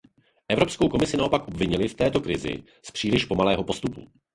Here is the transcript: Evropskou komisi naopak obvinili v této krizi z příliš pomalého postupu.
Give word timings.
Evropskou 0.49 0.89
komisi 0.89 1.17
naopak 1.17 1.47
obvinili 1.47 1.87
v 1.87 1.93
této 1.95 2.21
krizi 2.21 2.63
z 2.85 2.91
příliš 2.91 3.25
pomalého 3.25 3.63
postupu. 3.63 4.05